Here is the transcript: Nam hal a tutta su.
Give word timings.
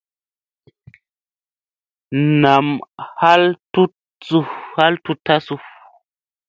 Nam 2.41 2.67
hal 3.19 3.43
a 3.53 4.95
tutta 5.07 5.39
su. 5.39 5.55